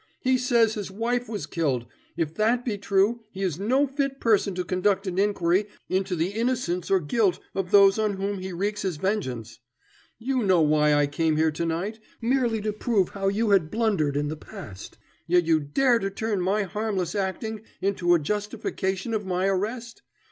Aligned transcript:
"He 0.21 0.35
says 0.35 0.73
his 0.73 0.89
wife 0.89 1.29
was 1.29 1.45
killed, 1.45 1.83
and 1.83 1.89
if 2.17 2.33
that 2.33 2.65
be 2.65 2.79
true 2.79 3.19
he 3.29 3.43
is 3.43 3.59
no 3.59 3.85
fit 3.85 4.19
person 4.19 4.55
to 4.55 4.63
conduct 4.63 5.05
an 5.05 5.19
inquiry 5.19 5.67
into 5.89 6.15
the 6.15 6.29
innocence 6.29 6.89
or 6.89 6.99
guilt 6.99 7.39
of 7.53 7.69
those 7.69 7.99
on 7.99 8.15
whom 8.17 8.39
he 8.39 8.51
wreaks 8.51 8.81
his 8.81 8.97
vengeance. 8.97 9.59
You 10.17 10.41
know 10.41 10.61
why 10.61 10.95
I 10.95 11.05
came 11.05 11.37
here 11.37 11.51
to 11.51 11.67
night 11.67 11.99
merely 12.19 12.61
to 12.61 12.73
prove 12.73 13.09
how 13.09 13.27
you 13.27 13.51
had 13.51 13.69
blundered 13.69 14.17
in 14.17 14.27
the 14.27 14.35
past 14.35 14.97
yet 15.27 15.45
you 15.45 15.59
dare 15.59 15.99
to 15.99 16.09
turn 16.09 16.41
my 16.41 16.63
harmless 16.63 17.13
acting 17.13 17.61
into 17.79 18.15
a 18.15 18.19
justification 18.19 19.13
of 19.13 19.27
my 19.27 19.45
arrest. 19.45 20.01